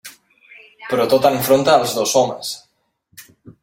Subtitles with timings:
[0.93, 2.55] Però tot enfronta els dos homes.